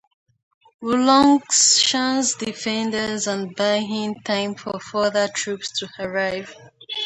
[0.81, 6.55] Wulongshan's defenders and buying time for further troops to arrive.